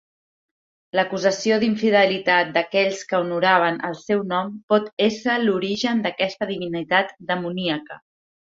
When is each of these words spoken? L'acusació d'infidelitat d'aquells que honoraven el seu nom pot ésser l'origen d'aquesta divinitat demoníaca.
L'acusació 0.99 1.59
d'infidelitat 1.63 2.49
d'aquells 2.55 3.03
que 3.11 3.21
honoraven 3.25 3.77
el 3.91 3.95
seu 4.01 4.25
nom 4.33 4.51
pot 4.75 4.91
ésser 5.11 5.39
l'origen 5.45 6.05
d'aquesta 6.07 6.53
divinitat 6.55 7.17
demoníaca. 7.33 8.05